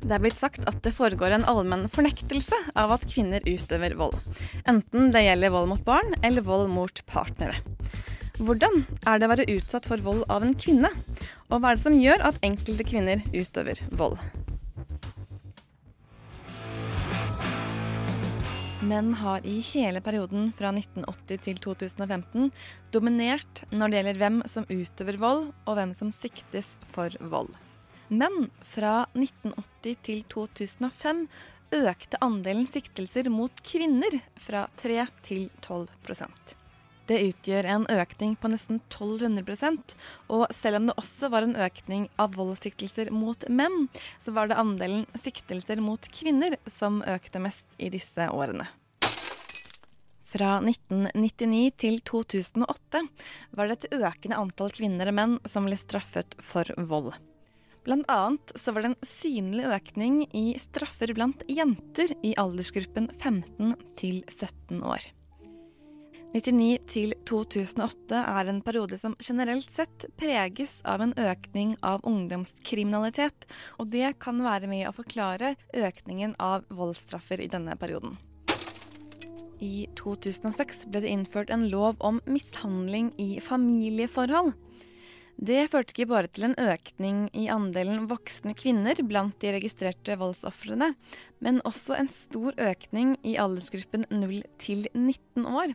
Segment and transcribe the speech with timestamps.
[0.00, 4.16] Det er blitt sagt at det foregår en allmenn fornektelse av at kvinner utøver vold.
[4.70, 7.60] Enten det gjelder vold mot barn eller vold mot partnere.
[8.40, 10.88] Hvordan er det å være utsatt for vold av en kvinne?
[11.50, 14.16] Og hva er det som gjør at enkelte kvinner utøver vold?
[18.80, 22.48] Menn har i hele perioden fra 1980 til 2015
[22.94, 27.52] dominert når det gjelder hvem som utøver vold, og hvem som siktes for vold.
[28.10, 31.26] Men fra 1980 til 2005
[31.70, 36.56] økte andelen siktelser mot kvinner fra 3 til 12%
[37.06, 39.94] Det utgjør en økning på nesten 1200%
[40.34, 43.86] og selv om det også var en økning av voldssiktelser mot menn,
[44.24, 48.66] så var det andelen siktelser mot kvinner som økte mest i disse årene.
[50.30, 53.06] Fra 1999 til 2008
[53.58, 57.14] var det et økende antall kvinner og menn som ble straffet for vold.
[57.84, 63.72] Blant annet så var det en synlig økning i straffer blant jenter i aldersgruppen 15
[63.96, 65.06] til 17 år.
[66.30, 73.48] 99 til 2008 er en periode som generelt sett preges av en økning av ungdomskriminalitet,
[73.82, 78.14] og det kan være med å forklare økningen av voldsstraffer i denne perioden.
[79.60, 84.54] I 2006 ble det innført en lov om mishandling i familieforhold.
[85.40, 90.90] Det førte ikke bare til en økning i andelen voksne kvinner blant de registrerte voldsofrene,
[91.40, 95.72] men også en stor økning i aldersgruppen 0 til 19 år,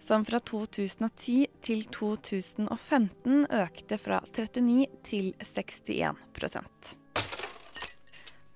[0.00, 1.36] som fra 2010
[1.68, 6.96] til 2015 økte fra 39 til 61%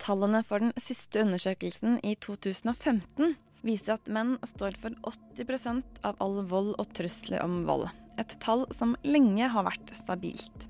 [0.00, 3.36] Tallene for den siste undersøkelsen i 2015
[3.68, 4.96] viser at menn står for
[5.36, 7.90] 80% av all vold og trusler om vold.
[8.18, 10.66] Et tall som lenge har vært stabilt.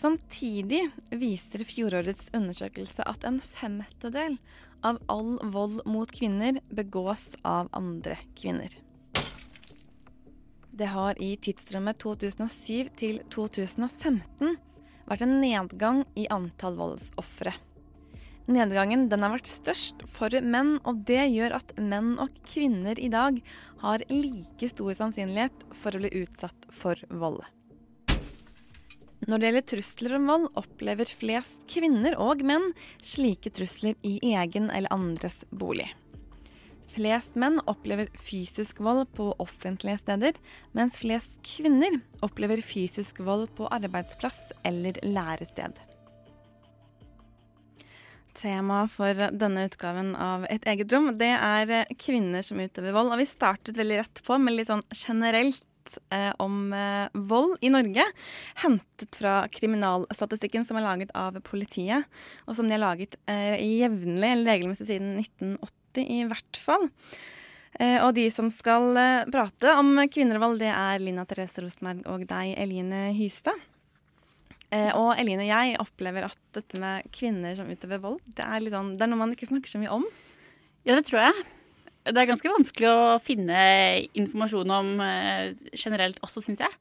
[0.00, 0.80] Samtidig
[1.14, 4.38] viser fjorårets undersøkelse at en femtedel
[4.84, 8.72] av all vold mot kvinner begås av andre kvinner.
[10.74, 14.56] Det har i tidsrommet 2007 til 2015
[15.06, 17.54] vært en nedgang i antall voldsofre.
[18.44, 23.08] Nedgangen den har vært størst for menn, og det gjør at menn og kvinner i
[23.08, 23.38] dag
[23.80, 27.40] har like stor sannsynlighet for å bli utsatt for vold.
[29.24, 34.68] Når det gjelder trusler om vold, opplever flest kvinner og menn slike trusler i egen
[34.68, 35.88] eller andres bolig.
[36.92, 40.36] Flest menn opplever fysisk vold på offentlige steder,
[40.76, 45.80] mens flest kvinner opplever fysisk vold på arbeidsplass eller lærested.
[48.38, 53.12] Temaet for denne utgaven av Et eget rom, det er eh, kvinner som utøver vold.
[53.14, 57.70] Og vi startet veldig rett på med litt sånn generelt eh, om eh, vold i
[57.72, 58.06] Norge.
[58.62, 62.08] Hentet fra kriminalstatistikken som er laget av politiet,
[62.48, 66.88] og som de har laget eh, jevnlig, eller regelmessig siden 1980 i hvert fall.
[67.80, 71.64] Eh, og de som skal eh, prate om kvinner og vold, det er Lina Therese
[71.64, 73.58] Rosenberg og deg, Eline Hystad.
[74.74, 78.94] Eh, og Eline, jeg opplever at dette med kvinner som utøver vold, det er, sånn,
[78.98, 80.06] det er noe man ikke snakker så mye om.
[80.84, 81.44] Ja, det tror jeg.
[82.04, 83.60] Det er ganske vanskelig å finne
[84.18, 86.80] informasjon om eh, generelt også, syns jeg.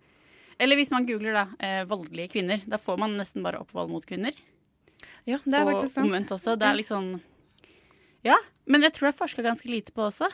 [0.62, 3.94] Eller hvis man googler da, eh, voldelige kvinner, da får man nesten bare opp vold
[3.94, 4.36] mot kvinner.
[5.30, 6.04] Ja, det er og faktisk sant.
[6.04, 6.58] Og omvendt også.
[6.60, 7.14] Det er sånn
[8.24, 8.38] Ja,
[8.68, 10.30] men jeg tror jeg forska ganske lite på også,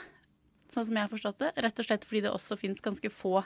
[0.69, 1.53] sånn som jeg har forstått det.
[1.66, 3.44] Rett og slett fordi det også fins ganske få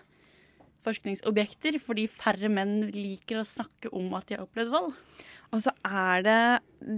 [0.86, 4.94] forskningsobjekter, fordi færre menn liker å snakke om at de har opplevd vold.
[5.54, 6.44] Og så er det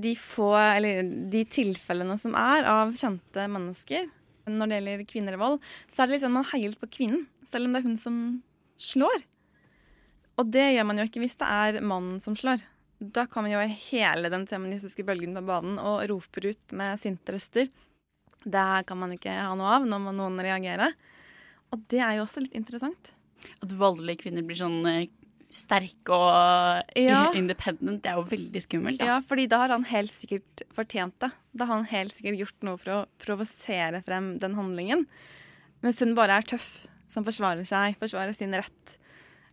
[0.04, 4.08] de få, eller de tilfellene som er av kjente mennesker
[4.46, 6.92] når det gjelder kvinner og vold, så er det litt sånn man heier litt på
[7.00, 8.20] kvinnen, selv om det er hun som
[8.82, 9.26] slår.
[10.40, 12.64] Og det gjør man jo ikke hvis det er mannen som slår.
[13.00, 17.72] Da kommer jo hele den feministiske bølgen på banen og roper ut med sinte røster.
[18.46, 20.92] Det kan man ikke ha noe av, nå må noen reagere.
[21.74, 23.15] Og det er jo også litt interessant.
[23.64, 25.06] At voldelige kvinner blir sånn eh,
[25.56, 27.30] sterke og Ja.
[27.40, 29.00] independent, det er jo veldig skummelt.
[29.00, 29.06] Da.
[29.14, 31.32] Ja, fordi da har han helt sikkert fortjent det.
[31.56, 35.06] Da har han helt sikkert gjort noe for å provosere frem den handlingen.
[35.86, 38.98] Mens hun bare er tøff, som forsvarer seg, forsvarer sin rett.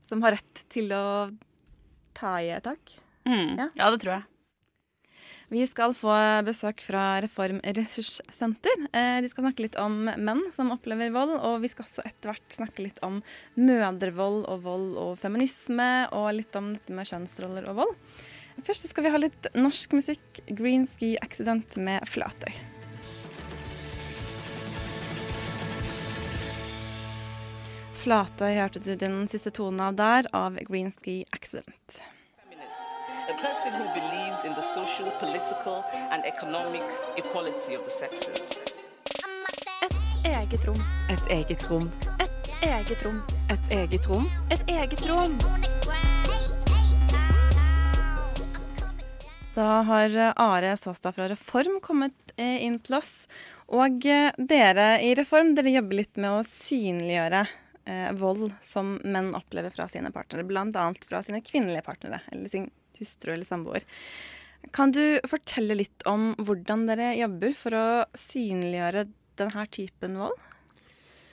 [0.08, 1.04] Som har rett til å
[2.16, 2.96] ta i et tak.
[3.28, 3.58] Mm.
[3.58, 3.68] Ja.
[3.78, 3.90] Ja.
[3.94, 4.26] det tror jeg.
[5.52, 6.12] Vi skal få
[6.46, 8.86] besøk fra Reform ressurssenter.
[8.96, 12.30] Eh, de skal snakke litt om menn som opplever vold, og vi skal også etter
[12.30, 13.18] hvert snakke litt om
[13.60, 17.92] mødrevold og vold og feminisme, og litt om dette med kjønnsroller og vold.
[18.64, 20.40] Først skal vi ha litt norsk musikk.
[20.48, 22.56] Green Ski Accident med Flatøy.
[28.00, 32.00] Flatøy hørte du den siste tonen av der, av Green Ski Accident.
[33.30, 36.82] A person who believes in the social, political, and economic
[37.16, 38.42] equality of the sexes.
[40.24, 40.80] Eget rom.
[41.10, 41.90] Et eget rom.
[42.18, 43.20] Et eget rom.
[43.50, 44.26] Et eget rom.
[44.50, 45.38] Et eget rom.
[49.54, 53.12] Da har eh, Are Såstad fra Reform kommet eh, inn til oss.
[53.68, 57.46] Og eh, dere i Reform dere jobber litt med å synliggjøre
[57.84, 60.46] eh, vold som menn opplever fra sine partnere.
[60.48, 60.86] Bl.a.
[61.06, 63.86] fra sine kvinnelige partnere, eller sin hustru eller samboer.
[64.74, 67.86] Kan du fortelle litt om hvordan dere jobber for å
[68.18, 69.08] synliggjøre
[69.40, 70.38] denne typen vold?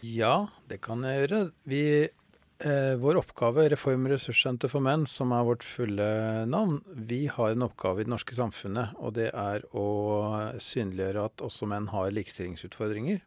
[0.06, 1.42] Ja, det kan jeg gjøre.
[1.68, 7.52] Vi, eh, vår oppgave, Reform ressurssenter for menn, som er vårt fulle navn, vi har
[7.52, 12.16] en oppgave i det norske samfunnet, og det er å synliggjøre at også menn har
[12.16, 13.22] likestillingsutfordringer.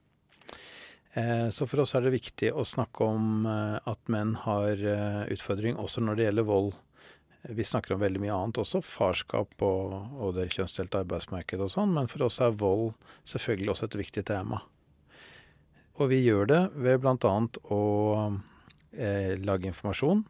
[1.12, 5.24] Eh, så for oss er det viktig å snakke om eh, at menn har eh,
[5.34, 6.72] utfordring også når det gjelder vold.
[7.42, 11.94] Vi snakker om veldig mye annet også, farskap og, og det kjønnsdelte arbeidsmarkedet og sånn,
[11.96, 12.92] men for oss er vold
[13.26, 14.60] selvfølgelig også et viktig tema.
[15.98, 17.32] Og vi gjør det ved bl.a.
[17.74, 17.80] å
[18.94, 20.22] eh, lage informasjon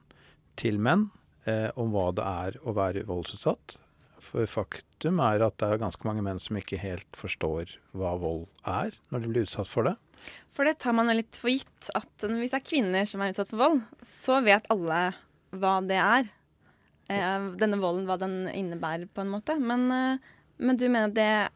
[0.59, 1.11] til menn
[1.45, 3.77] eh, om hva det er å være voldsutsatt.
[4.23, 8.47] For faktum er at det er ganske mange menn som ikke helt forstår hva vold
[8.65, 9.97] er når de blir utsatt for det.
[10.55, 13.33] For det tar man jo litt for gitt at hvis det er kvinner som er
[13.33, 15.11] utsatt for vold, så vet alle
[15.53, 16.31] hva det er.
[17.13, 19.59] Eh, denne volden, hva den innebærer, på en måte.
[19.61, 20.31] Men, eh,
[20.63, 21.51] men du mener det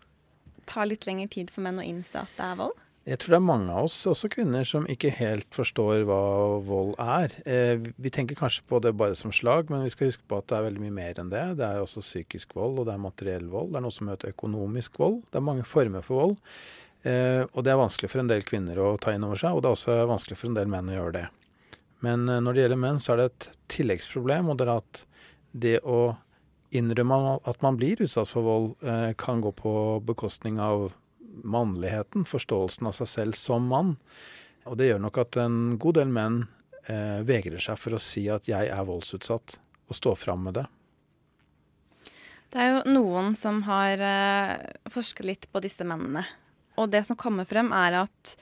[0.66, 2.82] tar litt lengre tid for menn å innse at det er vold?
[3.06, 6.22] Jeg tror det er mange av oss, også kvinner, som ikke helt forstår hva
[6.66, 7.36] vold er.
[7.46, 10.48] Eh, vi tenker kanskje på det bare som slag, men vi skal huske på at
[10.50, 11.44] det er veldig mye mer enn det.
[11.60, 13.70] Det er også psykisk vold, og det er materiell vold.
[13.70, 15.20] Det er noe som heter økonomisk vold.
[15.30, 16.36] Det er mange former for vold.
[17.06, 19.62] Eh, og det er vanskelig for en del kvinner å ta inn over seg, og
[19.62, 21.26] det er også vanskelig for en del menn å gjøre det.
[22.02, 25.06] Men eh, når det gjelder menn, så er det et tilleggsproblem, og det er at
[25.56, 26.16] det å
[26.76, 29.72] innrømme at man blir utsatt for vold, eh, kan gå på
[30.04, 30.92] bekostning av
[31.44, 33.96] mannligheten, forståelsen av seg selv som mann.
[34.66, 36.40] Og det gjør nok at en god del menn
[36.88, 39.56] eh, vegrer seg for å si at jeg er voldsutsatt,
[39.86, 40.66] og stå fram med det.
[42.50, 44.56] Det er jo noen som har eh,
[44.92, 46.24] forsket litt på disse mennene.
[46.76, 48.36] Og det som kommer frem, er at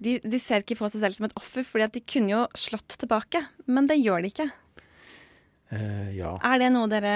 [0.00, 2.44] de, de ser ikke på seg selv som et offer, fordi at de kunne jo
[2.56, 3.42] slått tilbake.
[3.68, 4.48] Men det gjør de ikke.
[5.70, 6.34] Eh, ja.
[6.42, 7.14] Er det noe dere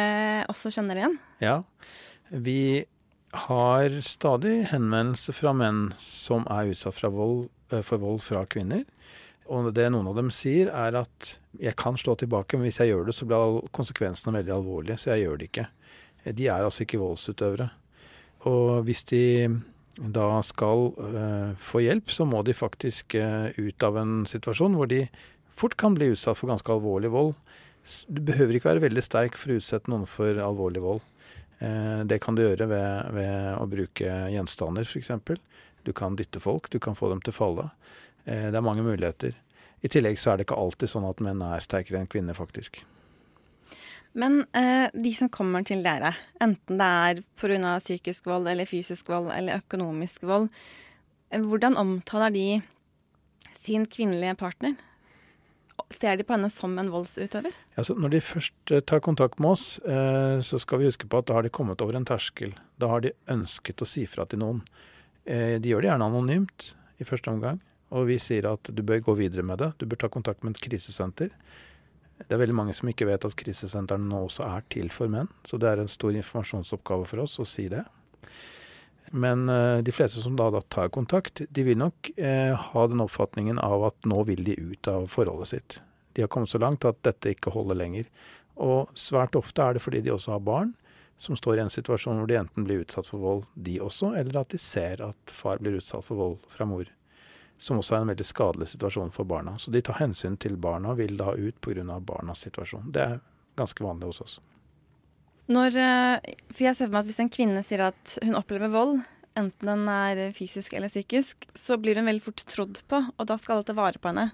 [0.52, 1.16] også kjenner igjen?
[1.42, 1.60] Ja.
[2.30, 2.84] Vi
[3.34, 8.84] har stadig henvendelser fra menn som er utsatt vold, eh, for vold fra kvinner.
[9.50, 12.94] Og det noen av dem sier, er at jeg kan slå tilbake, men hvis jeg
[12.94, 15.66] gjør det, så blir konsekvensene veldig alvorlige, så jeg gjør det ikke.
[16.32, 17.68] De er altså ikke voldsutøvere.
[18.48, 19.24] Og hvis de
[19.94, 24.88] da skal uh, få hjelp, så må de faktisk uh, ut av en situasjon hvor
[24.90, 25.04] de
[25.54, 27.36] fort kan bli utsatt for ganske alvorlig vold.
[28.08, 31.04] Du behøver ikke være veldig sterk for å utsette noen for alvorlig vold.
[31.60, 35.12] Uh, det kan du gjøre ved, ved å bruke gjenstander, f.eks.
[35.84, 37.68] Du kan dytte folk, du kan få dem til å falle.
[38.24, 39.34] det er mange muligheter.
[39.84, 42.80] I tillegg så er det ikke alltid sånn at menn er sterkere enn kvinner, faktisk.
[44.14, 47.74] Men eh, de som kommer til dere, enten det er pga.
[47.82, 50.48] psykisk vold eller fysisk vold eller økonomisk vold,
[51.30, 52.62] eh, hvordan omtaler de
[53.66, 54.76] sin kvinnelige partner?
[56.00, 57.54] Ser de på henne som en voldsutøver?
[57.76, 61.20] Ja, når de først eh, tar kontakt med oss, eh, så skal vi huske på
[61.20, 62.54] at da har de kommet over en terskel.
[62.80, 64.62] Da har de ønsket å si fra til noen.
[65.24, 67.60] Eh, de gjør det gjerne anonymt i første omgang.
[67.94, 69.70] Og vi sier at du bør gå videre med det.
[69.78, 71.30] Du bør ta kontakt med et krisesenter.
[72.18, 75.30] Det er veldig mange som ikke vet at krisesentrene nå også er til for menn.
[75.46, 77.84] Så det er en stor informasjonsoppgave for oss å si det.
[79.10, 83.02] Men uh, de fleste som da, da, tar kontakt, de vil nok eh, ha den
[83.04, 85.76] oppfatningen av at nå vil de ut av forholdet sitt.
[86.14, 88.08] De har kommet så langt at dette ikke holder lenger.
[88.54, 90.74] Og svært ofte er det fordi de også har barn
[91.18, 94.40] som står i en situasjon hvor de enten blir utsatt for vold, de også, eller
[94.40, 96.90] at de ser at far blir utsatt for vold fra mor
[97.58, 99.56] som også er en veldig skadelig situasjon for barna.
[99.58, 102.00] Så de tar hensyn til barna og vil da ut pga.
[102.00, 102.90] barnas situasjon.
[102.92, 103.20] Det er
[103.56, 104.40] ganske vanlig hos oss.
[105.52, 108.72] Når, eh, for jeg ser for meg at Hvis en kvinne sier at hun opplever
[108.72, 109.02] vold,
[109.36, 113.36] enten den er fysisk eller psykisk, så blir hun veldig fort trodd på, og da
[113.36, 114.30] skal alle ta vare på henne.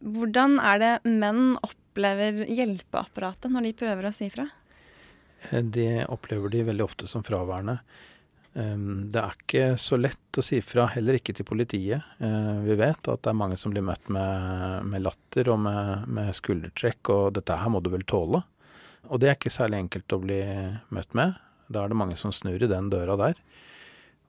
[0.00, 4.46] Hvordan er det menn opplever hjelpeapparatet når de prøver å si fra?
[5.50, 7.80] Eh, Det opplever de veldig ofte som fraværende.
[8.52, 12.02] Um, Det er ikke så lett å si fra, heller ikke til politiet.
[12.20, 16.08] Eh, Vi vet at det er mange som blir møtt med, med latter og med,
[16.08, 18.42] med skuldertrekk, og 'dette her må du vel tåle'.
[19.08, 20.40] Og det er ikke særlig enkelt å bli
[20.92, 21.38] møtt med.
[21.70, 23.38] Da er det mange som snur i den døra der.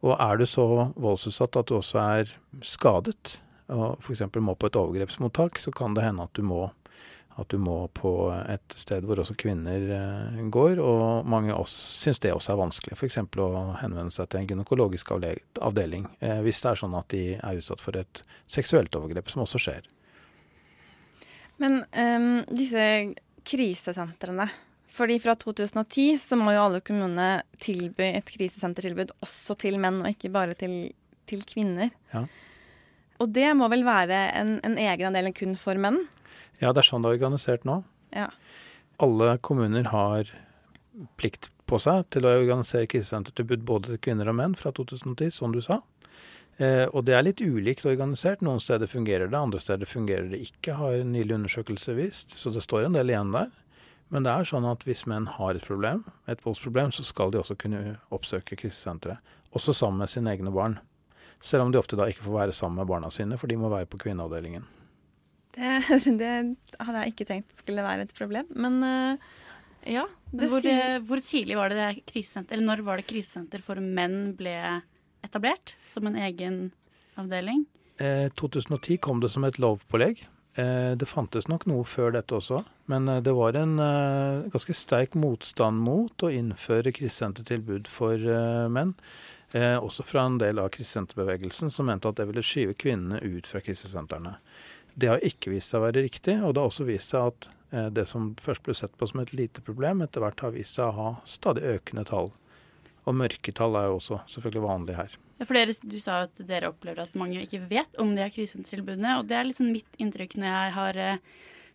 [0.02, 0.66] Og er du så
[0.98, 2.36] voldsutsatt at du også er
[2.66, 3.38] skadet,
[3.72, 4.24] og f.eks.
[4.42, 6.66] må på et overgrepsmottak, så kan det hende at du må,
[7.40, 8.12] at du må på
[8.42, 10.82] et sted hvor også kvinner eh, går.
[10.82, 12.98] Og mange av oss syns det også er vanskelig.
[12.98, 13.22] F.eks.
[13.22, 13.50] å
[13.80, 17.84] henvende seg til en gynekologisk avdeling eh, hvis det er sånn at de er utsatt
[17.84, 19.90] for et seksuelt overgrep, som også skjer.
[21.62, 22.84] Men um, disse
[23.48, 24.50] krisesentrene
[24.92, 30.12] fordi fra 2010 så må jo alle kommunene tilby et krisesentertilbud også til menn, og
[30.12, 30.92] ikke bare til,
[31.30, 31.94] til kvinner.
[32.12, 32.26] Ja.
[33.24, 36.02] Og det må vel være en, en egen avdeling kun for menn?
[36.60, 37.80] Ja, det er sånn det er organisert nå.
[38.12, 38.28] Ja.
[39.02, 40.34] Alle kommuner har
[41.18, 45.56] plikt på seg til å organisere krisesentertilbud både til kvinner og menn fra 2010, som
[45.56, 45.80] du sa.
[46.62, 48.44] Eh, og det er litt ulikt organisert.
[48.46, 52.38] Noen steder fungerer det, andre steder fungerer det ikke, har en nylig undersøkelse vist.
[52.38, 53.50] Så det står en del igjen der.
[54.12, 57.40] Men det er sånn at hvis menn har et problem, et voldsproblem, så skal de
[57.40, 59.24] også kunne oppsøke krisesenteret.
[59.56, 60.78] Også sammen med sine egne barn.
[61.42, 63.72] Selv om de ofte da ikke får være sammen med barna sine, for de må
[63.72, 64.68] være på kvinneavdelingen.
[65.56, 65.72] Det,
[66.22, 66.34] det
[66.78, 68.52] hadde jeg ikke tenkt skulle være et problem.
[68.54, 69.32] Men eh,
[69.96, 70.06] ja.
[70.30, 73.64] Det hvor, sier, eh, hvor tidlig var det det krisesenter, eller når var det krisesenter
[73.66, 74.54] for menn ble
[75.26, 76.72] etablert som en egen
[77.20, 77.66] avdeling?
[77.98, 80.24] Eh, 2010 kom det som et lovpålegg.
[80.54, 84.76] Eh, det fantes nok noe før dette også, men eh, det var en eh, ganske
[84.76, 88.92] sterk motstand mot å innføre krisesentertilbud for eh, menn.
[89.56, 93.48] Eh, også fra en del av krisesenterbevegelsen som mente at det ville skyve kvinnene ut
[93.48, 94.36] fra krisesentrene.
[94.92, 97.48] Det har ikke vist seg å være riktig, og det har også vist seg at
[97.96, 100.90] det som først ble sett på som et lite problem, etter hvert har vist seg
[100.90, 102.28] å ha stadig økende tall.
[103.10, 105.16] Og mørketall er jo også selvfølgelig vanlig her.
[105.40, 108.34] Ja, for dere, Du sa at dere opplever at mange ikke vet om de her
[108.34, 109.16] krisesentertilbudene.
[109.20, 111.24] Og det er liksom mitt inntrykk når jeg har eh,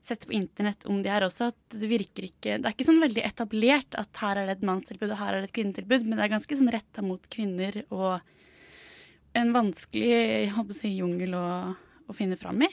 [0.06, 3.02] sett på internett om de her også, at det virker ikke Det er ikke sånn
[3.02, 6.14] veldig etablert at her er det et mannstilbud og her er det et kvinnetilbud, men
[6.14, 8.20] det er ganske sånn retta mot kvinner og
[9.36, 11.46] en vanskelig jeg håper å si, jungel å,
[12.06, 12.70] å finne fram i.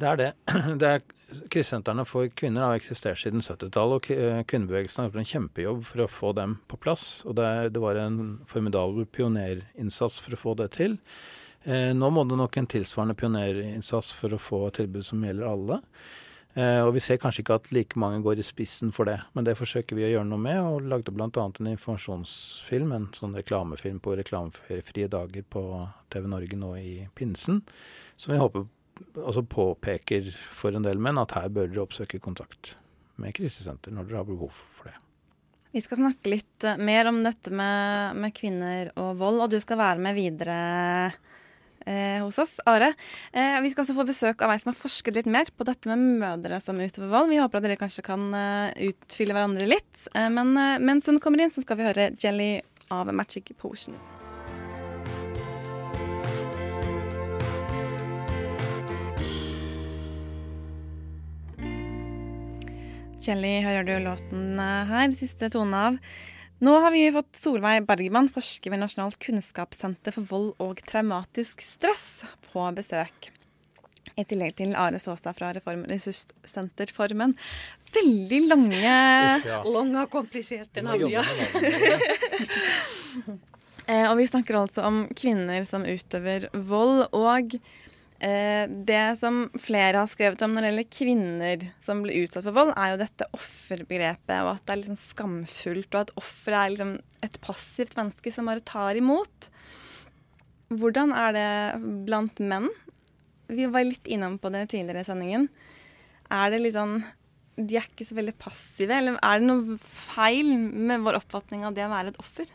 [0.00, 0.30] Det er det.
[0.80, 1.02] det er,
[1.52, 6.04] krisesentrene for kvinner har eksistert siden 70-tallet, og k- kvinnebevegelsen har gjort en kjempejobb for
[6.04, 7.06] å få dem på plass.
[7.28, 10.96] Og det, det var en formidabel pionerinnsats for å få det til.
[11.68, 15.50] Eh, nå må det nok en tilsvarende pionerinnsats for å få et tilbud som gjelder
[15.52, 15.78] alle.
[16.54, 19.46] Eh, og vi ser kanskje ikke at like mange går i spissen for det, men
[19.46, 21.30] det forsøker vi å gjøre noe med, og lagde bl.a.
[21.32, 25.62] en informasjonsfilm, en sånn reklamefilm på reklamefrie dager på
[26.12, 27.62] TV Norge nå i pinsen,
[28.20, 28.66] som vi håper
[29.16, 32.74] altså påpeker for en del menn at her bør dere oppsøke kontakt
[33.20, 34.96] med krisesenter når dere har behov for det.
[35.72, 39.60] vi skal snakke litt eh, mer om dette med, med kvinner og vold, og du
[39.62, 40.56] skal være med videre
[41.86, 42.92] eh, hos oss, Are.
[43.32, 45.90] Eh, vi skal også få besøk av ei som har forsket litt mer på dette
[45.90, 47.30] med mødre som utøver vold.
[47.32, 50.08] Vi håper at dere kanskje kan eh, utfylle hverandre litt.
[50.14, 52.60] Eh, men eh, mens hun kommer inn, så skal vi høre 'Jelly'
[52.92, 53.96] av Magic Potion.
[63.22, 65.98] Jelly hører du låten eh, her, siste tone av.
[66.62, 72.24] Nå har vi fått Solveig Bergman, forsker ved Nasjonalt kunnskapssenter for vold og traumatisk stress,
[72.50, 73.30] på besøk.
[74.18, 77.36] I tillegg til Are Saastad fra Reform Ressurssenter Formen.
[77.94, 78.96] Veldig lange
[79.46, 81.24] Lange, og kompliserte navn, ja.
[83.90, 87.00] Eh, og vi snakker altså om kvinner som utøver vold.
[87.18, 87.56] Og
[88.22, 92.70] det som flere har skrevet om når det gjelder kvinner som blir utsatt for vold,
[92.78, 96.92] er jo dette offerbegrepet, og at det er liksom skamfullt, og at offer er liksom
[97.26, 99.48] et passivt menneske som bare tar imot.
[100.70, 101.48] Hvordan er det
[102.06, 102.70] blant menn?
[103.50, 105.50] Vi var litt innom på det tidligere i sendingen.
[106.32, 107.02] Er det litt sånn
[107.58, 111.74] De er ikke så veldig passive, eller er det noe feil med vår oppfatning av
[111.76, 112.48] det å være et offer?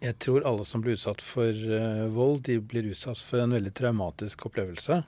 [0.00, 3.72] Jeg tror alle som blir utsatt for eh, vold, de blir utsatt for en veldig
[3.76, 5.02] traumatisk opplevelse.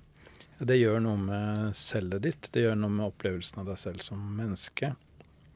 [0.59, 4.23] Det gjør noe med cellet ditt, det gjør noe med opplevelsen av deg selv som
[4.37, 4.93] menneske.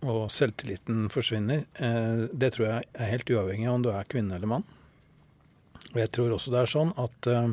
[0.00, 1.66] Og selvtilliten forsvinner.
[1.76, 4.68] Eh, det tror jeg er helt uavhengig av om du er kvinne eller mann.
[5.90, 7.52] Og jeg tror også det er sånn at eh,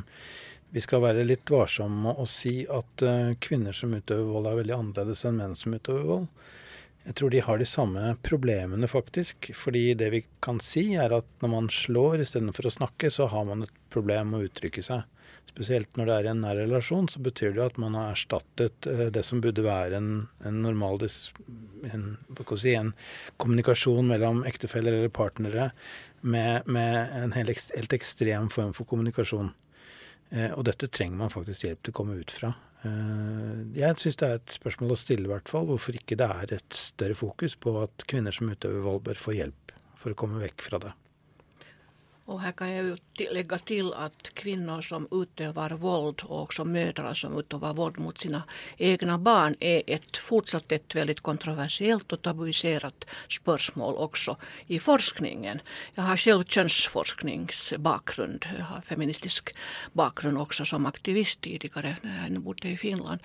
[0.75, 3.03] vi skal være litt varsomme å si at
[3.39, 6.25] kvinner som utøver vold, er veldig annerledes enn menn som utøver vold.
[7.07, 9.51] Jeg tror de har de samme problemene, faktisk.
[9.55, 13.47] Fordi det vi kan si, er at når man slår istedenfor å snakke, så har
[13.47, 15.05] man et problem med å uttrykke seg.
[15.47, 18.11] Spesielt når det er i en nær relasjon, så betyr det jo at man har
[18.11, 20.11] erstattet eh, det som burde være en,
[20.45, 22.11] en normal en,
[22.59, 22.91] si, en
[23.41, 25.71] kommunikasjon mellom ektefeller eller partnere,
[26.21, 29.53] med, med en helt, helt ekstrem form for kommunikasjon.
[30.35, 32.51] Eh, og dette trenger man faktisk hjelp til å komme ut fra.
[32.85, 36.29] Eh, jeg syns det er et spørsmål å stille, i hvert fall, hvorfor ikke det
[36.29, 40.19] er et større fokus på at kvinner som utøver vold, bør få hjelp for å
[40.19, 40.93] komme vekk fra det.
[42.27, 42.97] Och här kan jag ju
[43.31, 48.43] lägga till att kvinnor som utövar våld och också mödrar som utövar våld mot sina
[48.77, 55.61] egna barn är ett fortsatt ett väldigt kontroversiellt och tabuiserat spörsmål också i forskningen.
[55.95, 59.55] Jag har själv könsforskningsbakgrund, jag har feministisk
[59.93, 63.19] bakgrund också som aktivist tidigare när jag bodde i Finland.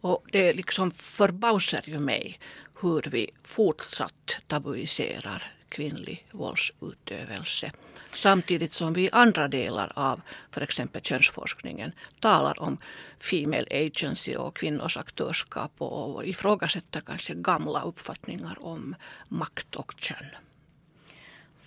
[0.00, 2.40] Och det liksom förbausar ju mig
[2.80, 7.72] hur vi fortsatt tabuiserar kvinnlig våldsutövelse.
[8.10, 10.20] Samtidigt som vi i andra delar av
[10.50, 12.78] för exempel könsforskningen talar om
[13.18, 18.94] female agency och kvinnors aktörskap och ifrågasätter kanske gamla uppfattningar om
[19.28, 20.26] makt och kön.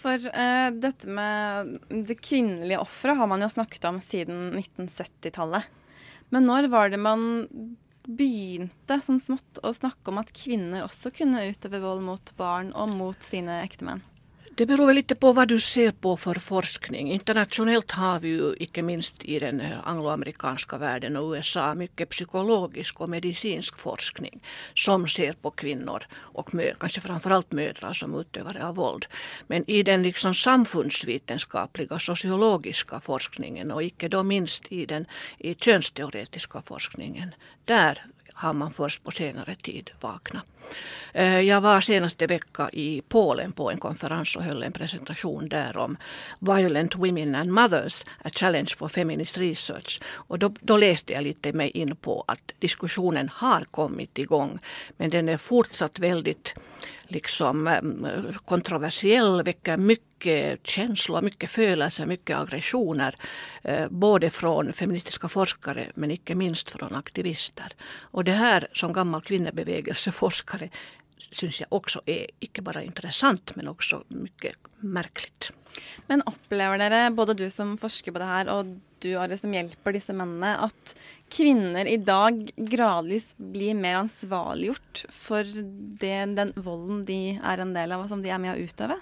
[0.01, 5.63] For eh, dette med det kvinnelige offeret har man jo snakket om siden 1970-tallet.
[6.29, 7.47] Men når var det man
[8.07, 12.93] begynte som smått å snakke om at kvinner også kunne utøve vold mot barn og
[12.95, 14.03] mot sine ektemenn?
[14.55, 17.11] Det beror väl lite på vad du ser på för forskning.
[17.11, 23.01] Internationellt har vi ju, icke minst i den eh, angloamerikanska världen och USA, mycket psykologisk
[23.01, 24.43] och medicinsk forskning
[24.73, 29.05] som ser på kvinnor och mö, kanske framförallt mödrar som utövare av våld.
[29.47, 35.05] Men i den liksom samfundsvetenskapliga sociologiska forskningen och icke då minst i den
[35.39, 38.05] i könsteoretiska forskningen, där
[38.41, 40.45] har man först på senare tid vaknat.
[41.13, 45.77] Eh, Jag var senaste vecka i Polen på en konferens och höll en presentation där
[45.77, 45.97] om
[46.39, 49.99] Violent Women and Mothers, a challenge for feminist research.
[50.29, 54.59] Och då, då läste jag lite mig in på att diskussionen har kommit igång
[54.97, 56.55] men den är fortsatt väldigt
[57.11, 57.81] liksom eh,
[58.45, 63.15] kontroversiell, väcker mycket känslor, mycket födelser, mycket aggressioner.
[63.63, 67.73] eh, Både från feministiska forskare men inte minst från aktivister.
[68.13, 70.69] Och det här som gammal kvinnobevägelseforskare
[71.31, 75.51] syns jag också är ikke bara intressant men också mycket märkligt.
[76.07, 79.95] Men opplever dere, både du som forsker på det her og du Are som hjelper
[79.95, 80.95] disse mennene, at
[81.31, 87.95] kvinner i dag gradvis blir mer ansvarliggjort for det, den volden de er en del
[87.95, 88.99] av, og som de er med å utøve?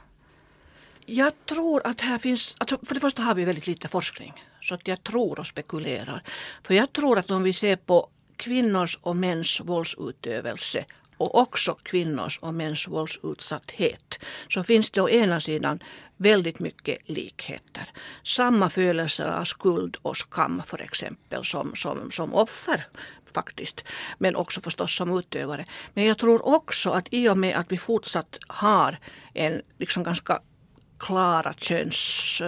[1.10, 4.34] Jeg tror at her finns, For för det første har vi veldig lite forskning.
[4.62, 6.22] Så jeg tror og spekulerer.
[6.64, 8.04] For jeg tror at om vi ser på
[8.38, 10.86] kvinners og menns våldsutövelse
[11.20, 15.80] och också kvinnors och mäns våldsutsatthet så finns det å ena sidan
[16.18, 17.90] väldigt mycket likheter.
[18.24, 22.86] Samma födelser av skuld och skam för exempel som, som, som offer
[23.34, 23.84] faktiskt.
[24.18, 25.66] Men också förstås som utövare.
[25.94, 28.98] Men jag tror också att i och med att vi fortsatt har
[29.34, 30.42] en liksom ganska
[31.00, 32.42] klara köns,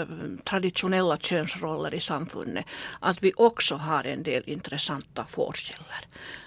[0.43, 2.65] traditionella könsroller i samfundet,
[2.99, 6.05] att vi också har en del intressanta forskällar.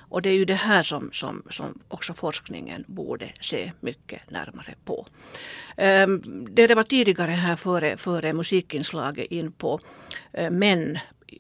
[0.09, 4.75] Och det är ju det här som, som, som också forskningen borde se mycket närmare
[4.85, 5.07] på.
[6.51, 9.81] Det Det var tidigare här före, före musikinslaget in på
[10.33, 10.99] eh, män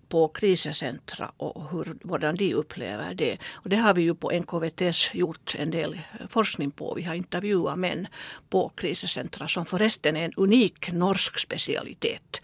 [0.08, 3.38] på krisecentra och hur, hvordan de upplever det.
[3.52, 6.94] Och det har vi ju på NKVTS gjort en del forskning på.
[6.94, 8.06] Vi har intervjuat män
[8.50, 12.42] på krisecentra som förresten är en unik norsk specialitet.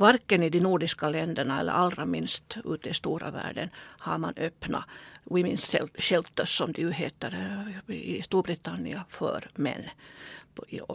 [0.00, 4.84] Varken i de nordiska länderna eller allra minst ute i stora världen har man öppna
[5.24, 7.34] Women's shelters som det ju heter
[7.88, 9.82] eh, i Storbritannien för män.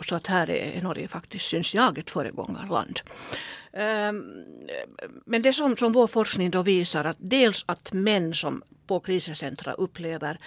[0.06, 3.00] Så att här är Norge faktiskt, syns jag, ett föregångarland.
[3.74, 4.46] Ehm,
[5.26, 9.74] Men det som, som vår forskning då visar att dels att män som på krisecentra
[9.74, 10.38] upplever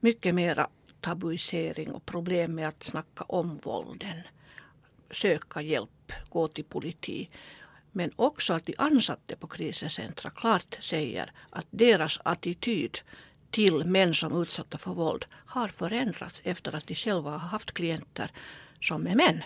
[0.00, 0.68] mycket mera
[1.00, 4.22] tabuisering och problem med att snacka om vålden,
[5.10, 7.28] söka hjälp, gå till politi.
[7.98, 12.98] Men också att de ansatte på krisecentra klart säger att deras attityd
[13.50, 18.30] till män som utsatta för våld har förändrats efter att de själva har haft klienter
[18.80, 19.42] som är män.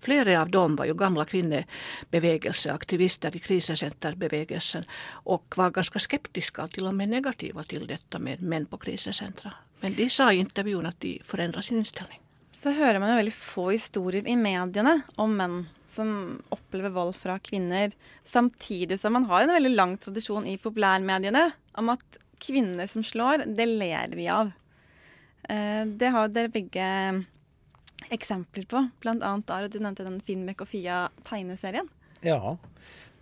[0.00, 6.86] Flera av dem var ju gamla kvinnebevägelseaktivister i krisecenterbevägelsen och var ganska skeptiska och till
[6.86, 9.52] och med negativa till detta med män på krisecentra.
[9.80, 12.20] Men de sa i intervjun att de förändrade sin inställning.
[12.52, 16.10] Så hører man jo veldig få historier i mediene om menn som
[16.54, 17.94] opplever vold fra kvinner,
[18.28, 21.46] samtidig som man har en veldig lang tradisjon i populærmediene
[21.80, 24.52] om at kvinner som slår, det ler vi av.
[25.48, 26.88] Eh, Det har dere begge
[28.12, 31.88] eksempler på, annet Are, du nevnte den Finnbekk og Fia-tegneserien.
[32.24, 32.56] Ja.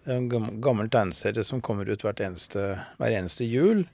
[0.03, 3.85] Det er en gammel tegneserie som kommer ut eneste, hver eneste jul.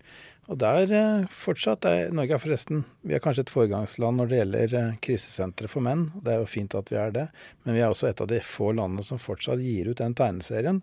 [0.48, 4.38] Og der eh, fortsatt er Norge er forresten Vi er kanskje et foregangsland når det
[4.38, 6.06] gjelder eh, krisesentre for menn.
[6.16, 7.26] og Det er jo fint at vi er det,
[7.64, 10.80] men vi er også et av de få landene som fortsatt gir ut den tegneserien.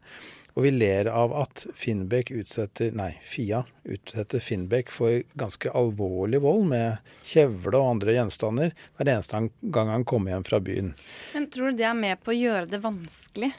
[0.56, 6.70] Og vi ler av at Finnbek utsetter Nei, Fia utsetter Finnbek for ganske alvorlig vold
[6.70, 9.42] med kjevle og andre gjenstander hver eneste
[9.74, 10.94] gang han kommer hjem fra byen.
[11.34, 13.52] Men tror du det er med på å gjøre det vanskelig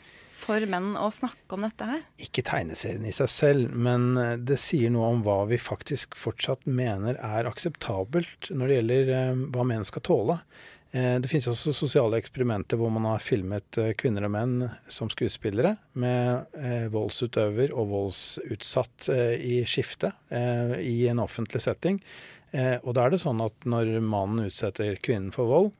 [0.46, 2.04] for menn å snakke om dette her?
[2.22, 6.68] Ikke tegneserien i seg selv, men eh, det sier noe om hva vi faktisk fortsatt
[6.70, 10.38] mener er akseptabelt når det gjelder eh, hva menn skal tåle.
[10.92, 14.54] Eh, Det finnes også sosiale eksperimenter hvor man har filmet kvinner og menn
[14.92, 16.56] som skuespillere med
[16.94, 21.98] voldsutøver og voldsutsatt i skifte i en offentlig setting.
[22.56, 25.72] Og da er det sånn at når mannen utsetter kvinnen for vold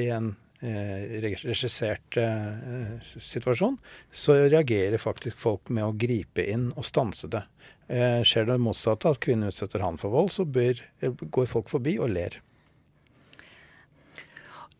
[0.00, 3.76] i en regissert eh, situasjon,
[4.10, 7.44] så reagerer faktisk folk med å gripe inn og stanse det.
[7.88, 12.14] Eh, Skjer det motsatte, at kvinnen utsetter han for vold, så går folk forbi og
[12.14, 12.40] ler.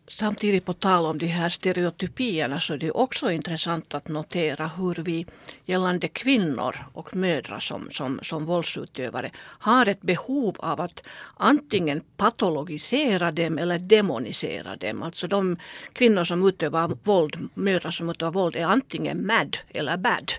[0.09, 4.93] Samtidigt på tal om de här stereotypierna så är det också intressant att notera hur
[4.93, 5.25] vi
[5.65, 11.03] gällande kvinnor och mödrar som, som, som våldsutövare har ett behov av att
[11.37, 15.03] antingen patologisera dem eller demonisera dem.
[15.03, 15.57] Alltså de
[15.93, 20.31] kvinnor som utövar våld, mödrar som utövar våld är antingen mad eller bad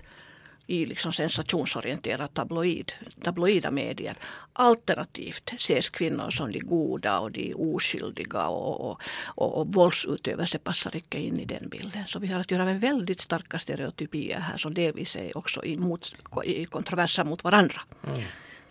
[0.69, 2.91] i liksom sensationsorienterad tabloid,
[3.23, 4.15] tabloida medier.
[4.53, 10.95] Alternativt ses kvinnor som de goda och de oskyldiga och, och, och, och våldsutövelse passar
[10.95, 12.05] inte in i den bilden.
[12.07, 15.77] Så vi har att göra med väldigt starka stereotypier här som delvis är också i,
[15.77, 17.81] mot, i kontroverser mot varandra.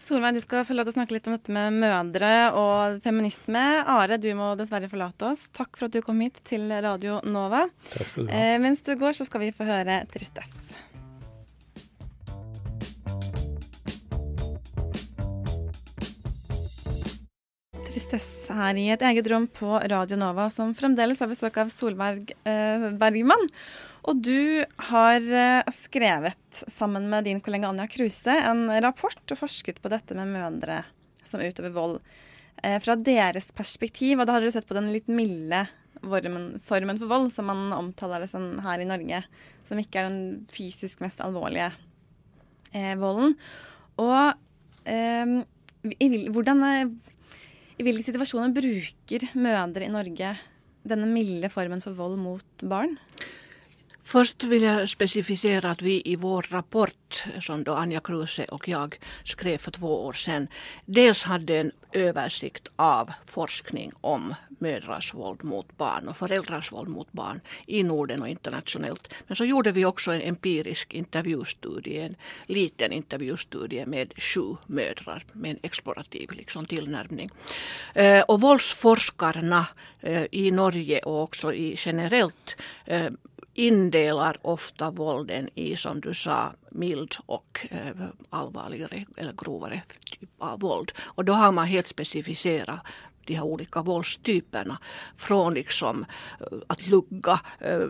[0.09, 3.65] Solveig, du skal få lov til å snakke litt om dette med mødre og feminisme.
[3.85, 5.43] Are, du må dessverre forlate oss.
[5.53, 7.67] Takk for at du kom hit til Radio Nova.
[7.91, 8.47] Takk skal du ha.
[8.55, 10.58] Eh, mens du går, så skal vi få høre Tristesse.
[17.89, 22.35] Tristesse her i et eget rom på Radio Nova, som fremdeles har besøk av Solberg
[22.45, 23.49] eh, Bergman.
[24.09, 29.81] Og du har eh, skrevet, sammen med din kollega Anja Kruse, en rapport og forsket
[29.81, 30.83] på dette med mødre
[31.29, 31.99] som utøver vold.
[32.63, 35.65] Eh, fra deres perspektiv, og da har dere sett på den litt milde
[36.03, 39.25] formen, formen for vold, som man omtaler det som her i Norge.
[39.69, 41.73] Som ikke er den fysisk mest alvorlige
[42.73, 43.37] eh, volden.
[44.01, 44.35] Og
[44.89, 45.39] eh,
[46.33, 47.15] hvordan, eh,
[47.79, 50.33] i hvilke situasjoner bruker mødre i Norge
[50.89, 52.97] denne milde formen for vold mot barn?
[54.09, 58.99] Först vill jag specificera att vi i vår rapport som då Anja Kruse och jag
[59.25, 60.49] skrev för två år sedan
[60.85, 67.13] dels hade en översikt av forskning om mödrars våld mot barn och föräldrars våld mot
[67.13, 69.15] barn i Norden och internationellt.
[69.27, 72.17] Men så gjorde vi också en empirisk intervjustudie, en
[72.47, 77.31] liten intervjustudie med sju mödrar med en explorativ liksom, tillnärmning.
[77.95, 79.67] Eh, och våldsforskarna
[80.01, 83.11] eh, i Norge och också i generellt eh,
[83.59, 90.61] indelar ofta vålden i, som du sa, mild och eh, allvarligare eller grovare typ av
[90.61, 90.93] våld.
[90.99, 92.81] Och då har man helt specificerat
[93.27, 94.79] de här olika våldstyperna.
[95.17, 96.07] Från liksom
[96.41, 97.81] eh, att lugga, eh,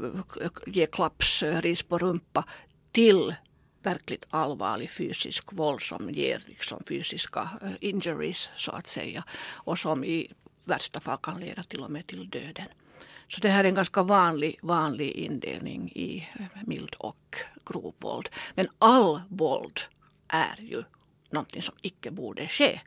[0.66, 2.44] ge klaps, eh, ris på rumpa
[2.92, 3.34] till
[3.82, 7.48] verkligt allvarlig fysisk våld som ger liksom fysiska
[7.80, 10.32] injuries så att säga och som i
[10.64, 12.68] värsta fall kan leda till och med till döden.
[13.28, 17.36] Så det här är en ganska vanlig, vanlig indelning i eh, mild och
[17.66, 18.28] grov våld.
[18.54, 19.80] Men all våld
[20.28, 20.82] är ju
[21.30, 22.80] någonting som icke borde ske.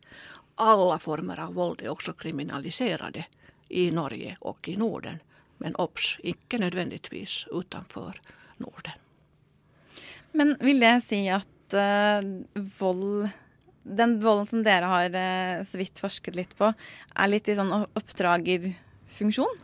[0.56, 3.26] Alla former av våld är också kriminaliserade
[3.70, 5.20] i Norge och i Norden.
[5.58, 8.22] Men obs, icke nödvändigtvis utanför
[8.58, 8.94] Norden.
[10.32, 12.22] Men vil det si at uh,
[12.80, 13.30] vold
[13.84, 16.68] Den volden som dere har eh, så vidt forsket litt på,
[17.18, 19.56] er litt i sånn oppdragerfunksjon?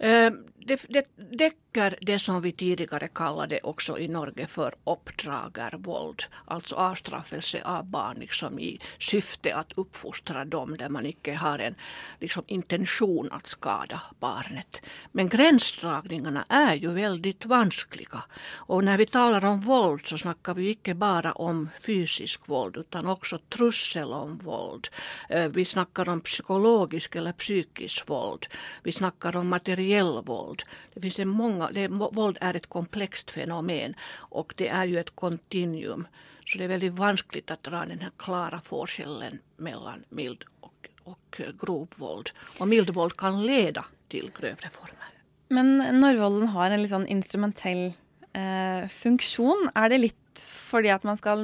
[0.00, 0.30] Eh,
[0.68, 1.04] Det,
[1.38, 6.22] det täcker det som vi tidigare kallade också i Norge för uppdragarvåld.
[6.44, 11.74] Alltså avstraffelse av barn liksom i syfte att uppfostra dem där man inte har en
[12.20, 14.82] liksom, intention att skada barnet.
[15.12, 18.22] Men gränsdragningarna är ju väldigt vanskliga.
[18.52, 23.06] Och när vi talar om våld så snackar vi inte bara om fysisk våld utan
[23.06, 24.88] också trussel om våld.
[25.28, 28.46] Eh, Vi snackar om psykologisk eller psykisk våld.
[28.82, 30.62] Vi snackar om materiell våld.
[30.94, 31.28] Det finns en
[31.60, 36.06] många, det, våld är ett komplext fenomen och det är ju ett kontinuum.
[36.44, 41.40] Så det är väldigt vanskligt att dra den här klara forskellen mellan mild och, och
[41.60, 42.30] grov våld.
[42.58, 45.10] Och mild våld kan leda till grövre former.
[45.48, 47.92] Men når volden har en litt sånn instrumentell
[48.32, 51.42] eh, funksjon, er det litt fordi at man skal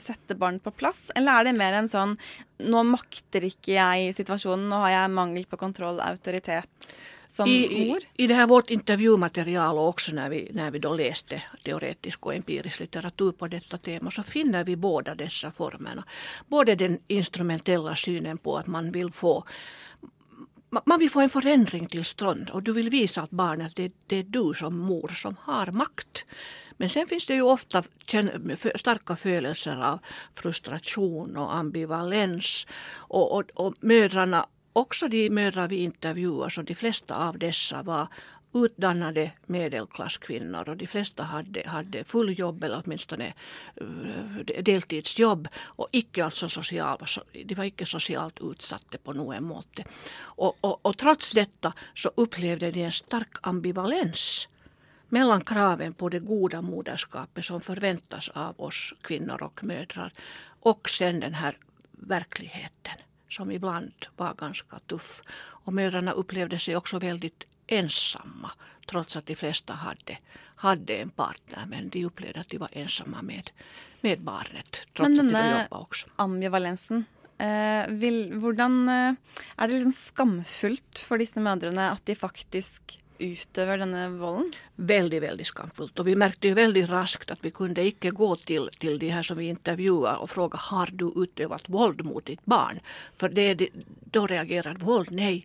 [0.00, 2.14] sette barn på plass, eller er det mer en sånn
[2.64, 6.88] nå makter ikke jeg situasjonen, nå har jeg mangel på kontroll, autoritet
[7.32, 8.02] som I, ord?
[8.16, 12.26] I, I det här vårt intervjumaterial och också när vi, när vi då läste teoretisk
[12.26, 16.04] och empirisk litteratur på detta tema så finner vi båda dessa formerna.
[16.48, 19.44] Både den instrumentella synen på att man vill få
[20.84, 24.16] man vill få en förändring till stånd och du vill visa att barnet det, det
[24.16, 26.26] är du som mor som har makt.
[26.76, 27.82] Men sen finns det ju ofta
[28.74, 29.98] starka födelser av
[30.34, 32.66] frustration och ambivalens.
[32.94, 38.08] Och, och, och mödrarna också de mödrar vi intervjuar, så de flesta av dessa var
[38.54, 43.34] utdannade medelklasskvinnor och de flesta hade, hade fulljobb eller åtminstone
[43.82, 46.98] uh, deltidsjobb och icke alltså social,
[47.44, 49.84] de var icke socialt utsatta på något måte.
[50.14, 54.48] Och, och, och trots detta så upplevde de en stark ambivalens
[55.08, 60.12] mellan kraven på det goda moderskapet som förväntas av oss kvinnor och mödrar
[60.60, 61.58] och sen den här
[61.90, 62.94] verkligheten
[63.32, 65.22] som ibland var ganska tuff.
[65.64, 68.50] Och mödrarna upplevde sig också väldigt ensamma
[68.86, 70.18] trots att de flesta hade,
[70.56, 71.66] hade en partner.
[71.66, 73.50] Men de upplevde att de var ensamma med,
[74.00, 76.06] med barnet trots men att de jobba också.
[76.16, 77.04] ambivalensen,
[77.38, 79.14] eh, vil, hvordan eh,
[79.56, 84.52] Er det liksom skamfullt for disse mødrene at de faktisk utøver denne volden?
[84.76, 85.98] Veldig, veldig skamfullt.
[85.98, 89.38] Og vi merket veldig raskt at vi kunde ikke gå til, til de her som
[89.40, 92.80] vi intervjuet og fråga har du utøvd vold mot ditt barn?
[93.18, 93.68] For det,
[94.12, 95.42] da reagerer vold nei.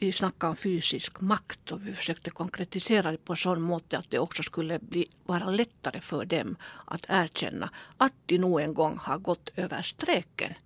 [0.00, 4.22] Vi snakka om fysisk makt og vi forsøkte konkretisere det på sånn måte at det
[4.22, 6.54] også skulle bli, være lettere for dem
[6.88, 7.68] å erkjenne
[8.00, 10.56] at de noen en gång har gått over streken.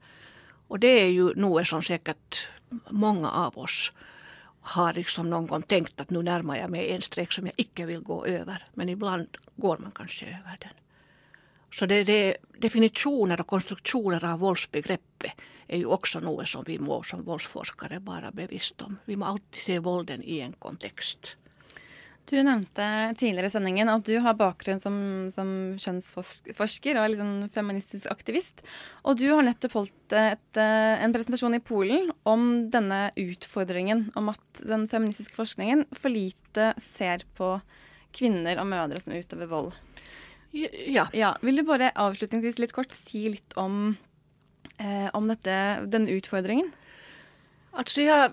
[0.70, 2.44] Og det er jo noe som sikkert
[2.90, 3.88] mange av oss
[4.64, 7.86] har liksom någon gång tänkt att nu närmar jag mig en streck som jag inte
[7.86, 8.62] vill gå över.
[8.74, 10.70] Men ibland går man kanske över den.
[11.72, 15.32] Så det, det, definitioner och konstruktioner av våldsbegreppet
[15.66, 18.98] är ju också något som vi må som våldsforskare bara bevisst om.
[19.04, 21.36] Vi må alltid se vålden i en kontekst.
[22.24, 22.86] Du nevnte
[23.20, 24.94] tidligere i sendingen at du har bakgrunn som,
[25.34, 28.62] som kjønnsforsker og liksom feministisk aktivist.
[29.04, 34.62] Og du har nettopp holdt et, en presentasjon i Polen om denne utfordringen om at
[34.64, 37.58] den feministiske forskningen for lite ser på
[38.14, 39.74] kvinner og mødre som utøver vold.
[40.54, 41.08] Ja.
[41.12, 43.98] ja vil du bare avslutningsvis litt kort si litt om,
[44.78, 45.58] eh, om dette,
[45.90, 46.72] denne utfordringen?
[47.74, 48.30] Altså, jeg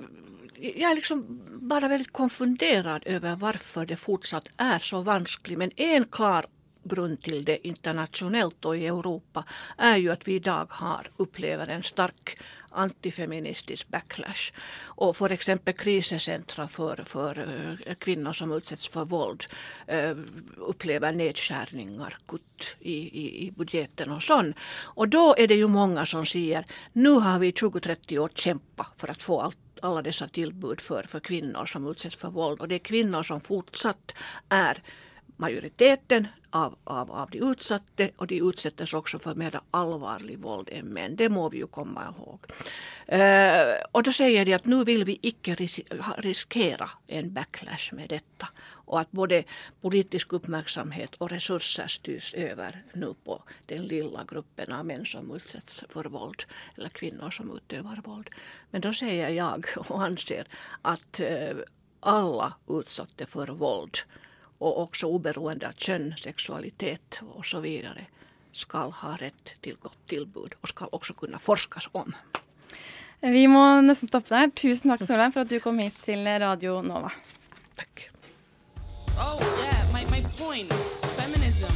[0.61, 1.21] jag er liksom
[1.69, 5.57] bare veldig konfundert over hvorfor det fortsatt er så vanskelig.
[5.57, 6.45] Men en klar
[6.83, 9.43] grund til det internasjonalt og i Europa
[9.77, 12.35] er jo at vi i dag har opplever en sterk
[12.71, 14.51] antifeministisk backlash.
[14.97, 15.49] Og f.eks.
[15.49, 19.45] exempel for, for, för uh, som utsettes for våld
[19.91, 20.17] uh,
[20.57, 24.53] upplever nedskärningar, kutt i, i, i budgeten og sånn.
[24.95, 29.11] Og da er det jo mange som sier nå har vi 20-30 år kjempa for
[29.11, 32.61] å få allt alla dessa tillbud för, för kvinnor som utsätts för våld.
[32.61, 34.15] Och det är kvinnor som fortsatt
[34.49, 34.83] är
[35.37, 40.85] majoriteten av, av, av de utsatta och de utsätts också för mer allvarlig våld än
[40.85, 41.15] män.
[41.15, 42.39] Det må vi ju komma ihåg.
[43.13, 45.79] Uh, och då säger de att nu vill vi icke ris
[46.17, 48.47] riskera en backlash med detta.
[48.91, 49.43] Och att både
[49.81, 55.83] politisk uppmärksamhet och resurser styrs över nu på den lilla gruppen av män som utsätts
[55.89, 56.43] för våld
[56.77, 58.29] eller kvinnor som utövar våld.
[58.71, 60.47] Men då säger jag och anser
[60.81, 61.61] att uh,
[61.99, 63.97] alla utsatta för våld
[64.57, 68.05] och också oberoende av kön, sexualitet och så vidare
[68.51, 72.15] ska ha rätt till gott tillbud och ska också kunna forskas om.
[73.19, 74.49] Vi må nesten stoppe der.
[74.49, 77.11] Tusen takk Solheim, for at du kom hit til Radio Nova.
[77.77, 78.10] Takk.
[79.17, 80.73] Oh yeah, my, my point.
[81.17, 81.73] Feminism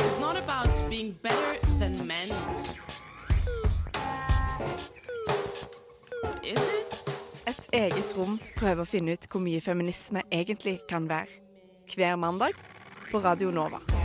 [0.00, 2.28] is not about being better than men.
[6.42, 7.20] Is it?
[7.46, 11.30] Et eget rom prøver å finne ut hvor mye feminisme egentlig kan være.
[11.94, 12.58] Hver mandag
[13.10, 13.95] på Radio Nova.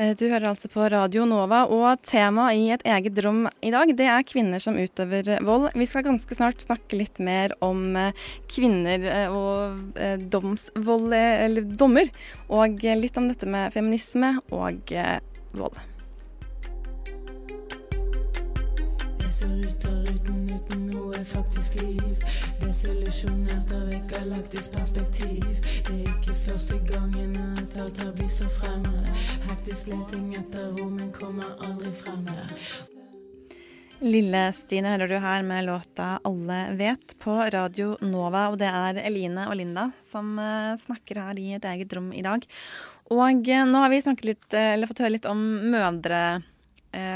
[0.00, 4.06] Du hører altså på Radio Nova, og temaet i et eget rom i dag, det
[4.08, 5.66] er kvinner som utøver vold.
[5.76, 7.98] Vi skal ganske snart snakke litt mer om
[8.48, 10.00] kvinner og
[10.32, 12.08] domsvold, eller dommer,
[12.48, 14.88] og litt om dette med feminisme og
[15.60, 15.76] vold.
[19.28, 20.00] Ser uten,
[20.48, 22.24] uten noe faktisk liv.
[22.60, 25.44] Desillusjonert av et galaktisk perspektiv.
[25.88, 29.08] Det er ikke første gangen at alt her blir så fremmed.
[29.48, 32.28] Hektisk leting etter ro, men kommer aldri frem.
[34.00, 38.48] Lille Stine hører du her med låta 'Alle vet' på Radio Nova.
[38.48, 42.22] Og det er Eline og Linda som eh, snakker her i et eget rom i
[42.24, 42.46] dag.
[43.12, 46.42] Og eh, nå har vi litt, eh, fått høre litt om mødre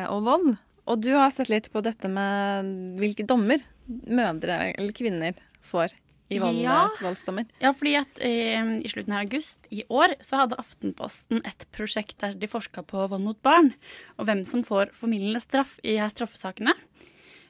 [0.08, 0.56] og vold.
[0.86, 2.68] Og du har sett litt på dette med
[3.00, 5.92] hvilke dommer mødre eller kvinner får
[6.32, 6.88] i vold, Ja.
[7.02, 7.44] voldsdommer.
[7.60, 12.16] Ja, fordi at eh, i slutten av august i år så hadde Aftenposten et prosjekt
[12.18, 13.74] der de forska på vold mot barn,
[14.18, 16.72] og hvem som får formildende straff i her straffesakene.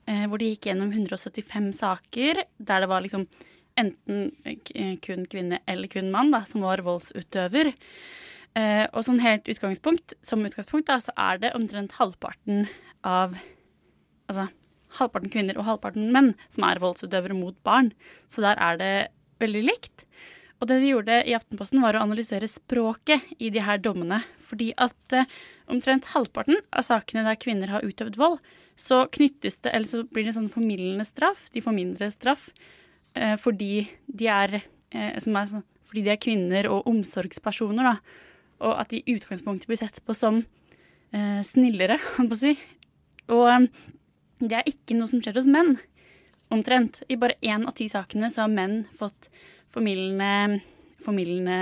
[0.07, 3.27] Eh, hvor de gikk gjennom 175 saker der det var liksom
[3.79, 4.33] enten
[5.03, 7.73] kun kvinne eller kun mann da, som var voldsutøver.
[8.55, 12.69] Eh, og sånn helt utgangspunkt, som utgangspunkt da, så er det omtrent halvparten
[13.05, 13.35] av
[14.29, 14.49] Altså
[14.99, 17.93] halvparten kvinner og halvparten menn som er voldsutøvere mot barn.
[18.31, 18.95] Så der er det
[19.43, 20.05] veldig likt.
[20.63, 24.23] Og det de gjorde i Aftenposten, var å analysere språket i de her dommene.
[24.47, 25.29] Fordi at eh,
[25.69, 28.39] omtrent halvparten av sakene der kvinner har utøvd vold,
[28.81, 31.49] så knyttes det, eller så blir det sånn formildende straff.
[31.55, 32.49] De får mindre straff
[33.15, 34.61] eh, fordi de er,
[34.95, 38.23] eh, er sånn, fordi de er kvinner og omsorgspersoner, da.
[38.65, 42.55] Og at de i utgangspunktet blir sett på som eh, snillere, på å si.
[43.35, 43.69] Og
[44.41, 45.77] det er ikke noe som skjer hos menn,
[46.55, 47.03] omtrent.
[47.09, 49.31] I bare én av ti sakene så har menn fått
[49.75, 50.61] formildende,
[51.05, 51.59] formildende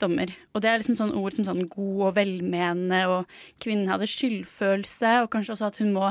[0.00, 0.28] dommer.
[0.54, 3.20] Og det er liksom sånne ord som sånn god og velmenende, og
[3.62, 6.06] kvinnen hadde skyldfølelse, og kanskje også at hun må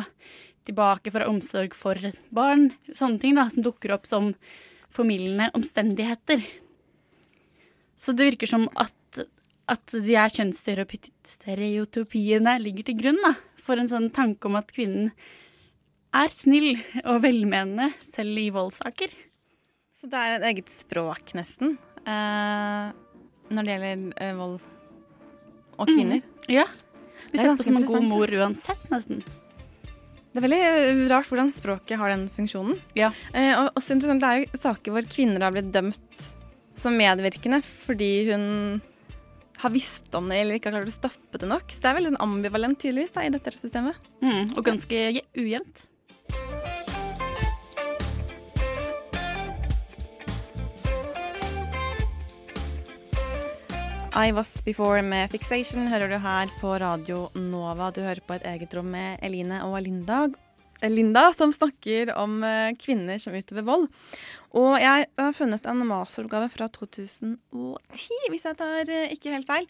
[0.67, 2.63] tilbake for omsorg for et barn.
[2.93, 4.25] Sånne ting da, som dukker opp som
[4.93, 6.39] formildende omstendigheter.
[7.99, 8.99] Så det virker som at,
[9.69, 15.07] at de her kjønnsstereotypiene ligger til grunn da, for en sånn tanke om at kvinnen
[16.15, 19.13] er snill og velmenende selv i voldssaker.
[19.99, 21.75] Så det er et eget språk, nesten,
[22.07, 22.91] eh,
[23.51, 24.59] når det gjelder eh, vold
[25.79, 26.23] og kvinner.
[26.23, 26.47] Mm.
[26.55, 26.65] Ja.
[27.29, 29.21] Vi Blir er på som en god mor uansett, nesten.
[30.29, 32.79] Det er veldig eh, rart hvordan språket har den funksjonen.
[32.97, 33.11] Ja.
[33.33, 36.29] Eh, og også interessant, Det er jo saker hvor kvinner har blitt dømt
[36.79, 38.45] som medvirkende fordi hun
[39.59, 41.67] har visst om det eller ikke har klart å stoppe det nok.
[41.67, 43.97] Så det er veldig ambivalent tydeligvis da, i dette systemet.
[44.23, 45.01] Mm, og ganske
[45.35, 45.88] ujevnt.
[54.15, 57.91] I Was Before med Fixation hører du her på Radio Nova.
[57.93, 60.23] Du hører på et eget rom med Eline og Linda.
[60.81, 63.85] Linda, som snakker om eh, kvinner som utøver vold.
[64.57, 69.69] Og jeg har funnet en masteroppgave fra 2010, hvis jeg tar eh, ikke helt feil,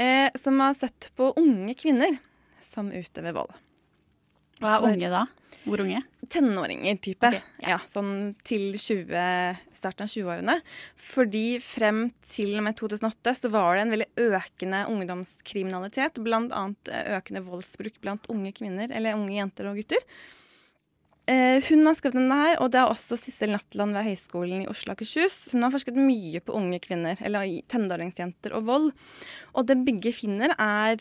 [0.00, 2.16] eh, som har sett på unge kvinner
[2.64, 3.52] som utøver vold.
[4.62, 5.24] Hva er unge da?
[5.64, 6.02] Hvor unge?
[6.28, 7.28] Tenåringer, type.
[7.30, 7.78] Okay, ja.
[7.92, 9.08] Sånn til 20,
[9.76, 10.58] starten av 20-årene.
[11.00, 16.20] Fordi frem til og med 2008 så var det en veldig økende ungdomskriminalitet.
[16.24, 20.04] Blant annet eh, økende voldsbruk blant unge kvinner, eller unge jenter og gutter.
[21.24, 24.68] Eh, hun har skrevet denne her, og det er også Sissel Natteland ved Høgskolen i
[24.68, 25.38] Oslo og Akershus.
[25.54, 28.90] Hun har forsket mye på unge kvinner, eller tenåringsjenter og vold.
[29.56, 31.00] Og det begge finner, er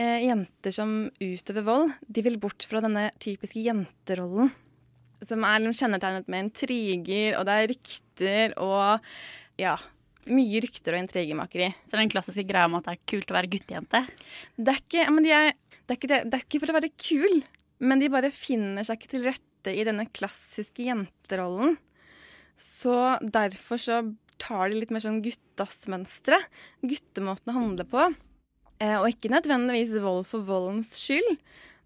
[0.00, 1.94] eh, jenter som utøver vold.
[2.06, 4.52] De vil bort fra denne typiske jenterollen,
[5.22, 9.12] som er liksom kjennetegnet med intriger, og det er rykter og
[9.60, 9.76] ja,
[10.32, 11.70] mye rykter og intrigemakeri.
[11.86, 14.02] Så den klassiske greia om at det er kult å være guttejente?
[14.56, 16.78] Det er ikke, men de er, det, er ikke det, det er ikke for å
[16.78, 17.40] være kul,
[17.82, 21.76] men de bare finner seg ikke til rette i denne klassiske jenterollen.
[22.62, 24.02] Så derfor så
[24.42, 26.38] tar de litt mer sånn guttas mønstre.
[26.82, 28.06] Guttemåten å handle på.
[28.82, 31.36] Eh, og ikke nødvendigvis vold for voldens skyld,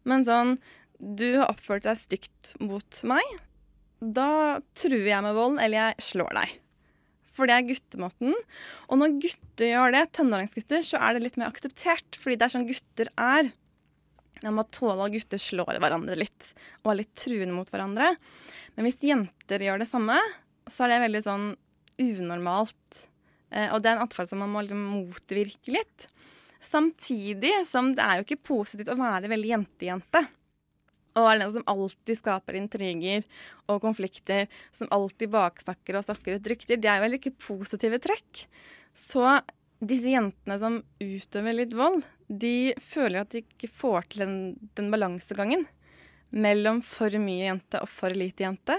[0.09, 0.56] men sånn
[0.96, 3.24] Du har oppført deg stygt mot meg.
[4.00, 6.54] Da truer jeg med vold, eller jeg slår deg.
[7.37, 8.32] For det er guttemåten.
[8.88, 12.16] Og når gutter gjør det, tenåringsgutter, så er det litt mer akseptert.
[12.16, 13.52] Fordi det er sånn gutter er.
[14.40, 18.14] De må tåle at gutter slår hverandre litt, og er litt truende mot hverandre.
[18.76, 20.16] Men hvis jenter gjør det samme,
[20.64, 21.46] så er det veldig sånn
[22.00, 23.04] unormalt.
[23.52, 26.09] Eh, og det er en atferd som man må liksom motvirke litt.
[26.62, 30.25] Samtidig som det er jo ikke positivt å være veldig jentejente.
[31.16, 33.25] Og er den som alltid skaper intriger
[33.73, 36.81] og konflikter, som alltid baksnakker og snakker ut rykter.
[36.81, 38.42] Det er jo veldig ikke positive trekk.
[38.97, 39.25] Så
[39.81, 44.37] disse jentene som utøver litt vold, de føler at de ikke får til den,
[44.77, 45.66] den balansegangen
[46.37, 48.76] mellom for mye jente og for lite jente.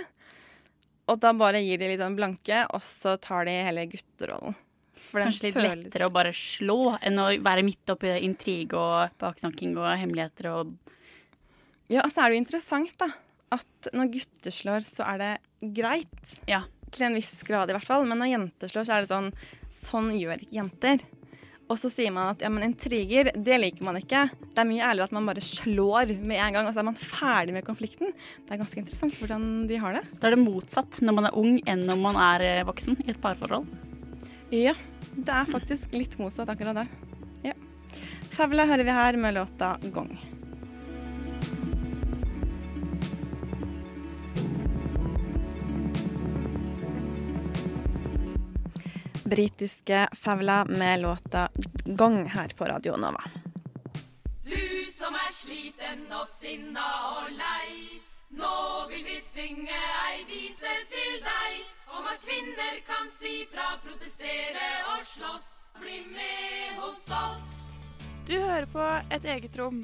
[1.08, 4.58] Og da bare gir de litt den blanke, og så tar de hele gutterollen.
[5.14, 9.78] Kanskje litt føles- lettere å bare slå enn å være midt oppi intrig og baksnakking
[9.78, 10.76] og hemmeligheter og
[11.90, 13.08] Ja, og så er det jo interessant, da.
[13.56, 16.34] At når gutter slår, så er det greit.
[16.50, 16.66] Ja.
[16.92, 18.04] Til en viss grad, i hvert fall.
[18.04, 19.32] Men når jenter slår, så er det sånn
[19.88, 21.04] Sånn gjør ikke jenter.
[21.68, 24.26] Og så sier man at ja, men intriger, det liker man ikke.
[24.56, 27.00] Det er mye ærligere at man bare slår med en gang, og så er man
[27.00, 28.14] ferdig med konflikten.
[28.44, 30.04] Det er ganske interessant hvordan de har det.
[30.20, 33.12] Da er det motsatt når man er ung enn når man er eh, voksen i
[33.12, 33.68] et parforhold.
[34.50, 34.74] Ja,
[35.12, 36.88] det er faktisk litt motsatt akkurat der.
[37.44, 37.54] Ja.
[38.32, 40.18] Favla hører vi her med låta 'Gong'.
[49.26, 51.50] Britiske Favla med låta
[51.86, 53.24] 'Gong' her på Radio Nova.
[54.44, 56.88] Du som er sliten og sinna
[57.20, 58.07] og lei.
[58.38, 59.78] Nå vil vi synge
[60.08, 65.54] ei vise til deg om at kvinner kan si fra, protestere og slåss.
[65.78, 67.48] Bli med hos oss.
[68.26, 69.84] Du hører på Et eget rom.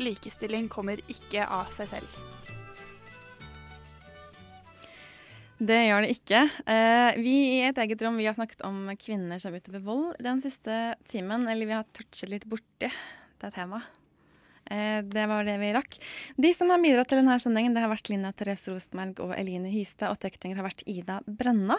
[0.00, 2.20] Likestilling kommer ikke av seg selv.
[5.58, 6.40] Det gjør det ikke.
[6.70, 10.44] Eh, vi i Et eget rom vi har snakket om kvinner som utøver vold den
[10.44, 11.48] siste timen.
[11.48, 13.97] Eller vi har touchet litt borti det temaet.
[14.70, 15.98] Eh, det var det vi rakk.
[16.36, 19.70] De som har bidratt til denne sendingen, det har vært Linda Therese Rosenberg og Eline
[19.72, 20.12] Hystad.
[20.12, 21.78] Og tekninger har vært Ida Brenna.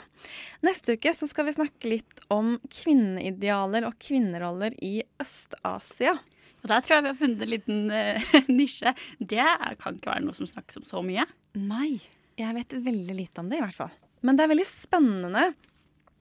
[0.66, 6.18] Neste uke så skal vi snakke litt om kvinneidealer og kvinneroller i Øst-Asia.
[6.60, 8.94] Og der tror jeg vi har funnet en liten uh, nisje.
[9.20, 9.46] Det
[9.80, 11.28] kan ikke være noe som snakkes om så mye.
[11.56, 12.00] Nei.
[12.40, 13.96] Jeg vet veldig lite om det, i hvert fall.
[14.24, 15.46] Men det er veldig spennende.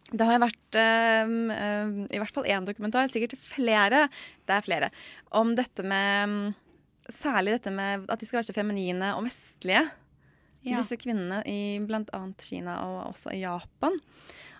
[0.08, 0.78] Det har vært
[1.28, 4.06] um, um, i hvert fall én dokumentar, sikkert flere,
[4.48, 4.88] det er flere,
[5.36, 6.56] om dette med mm,
[7.08, 9.80] Særlig dette med at de skal være så feminine og vestlige.
[10.60, 10.82] Ja.
[10.82, 12.18] Disse kvinnene i bl.a.
[12.36, 13.96] Kina og også i Japan.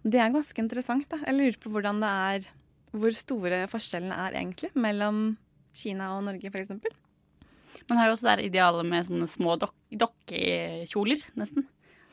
[0.01, 1.05] Det er ganske interessant.
[1.13, 1.19] da.
[1.27, 2.49] Jeg lurer på hvordan det er
[2.97, 5.37] Hvor store forskjellene er egentlig mellom
[5.77, 6.73] Kina og Norge, f.eks.
[7.91, 11.69] Man har jo også det idealet med sånne små dok dokkekjoler, nesten.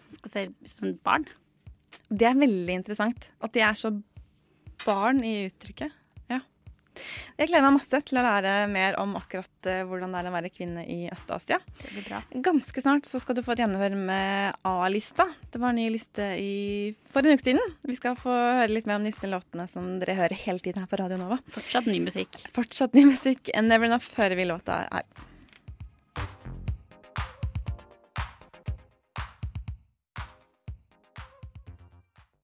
[0.09, 1.29] Man skal se ut som et barn.
[2.09, 3.29] Det er veldig interessant.
[3.43, 3.93] At de er så
[4.85, 5.93] barn i uttrykket.
[6.31, 6.41] Ja.
[7.35, 10.33] Jeg gleder meg masse til å lære mer om akkurat eh, hvordan det er å
[10.35, 11.59] være kvinne i Øst-Asia.
[12.45, 15.27] Ganske snart så skal du få et gjennomhør med A-lista.
[15.51, 17.75] Det var en ny liste i, for en uke siden.
[17.87, 20.91] Vi skal få høre litt mer om disse låtene som dere hører hele tiden her
[20.91, 21.39] på Radio Nova.
[21.55, 22.43] Fortsatt ny musikk.
[22.55, 23.51] Fortsatt ny musikk.
[23.65, 25.31] Never Enough hører vi låta her.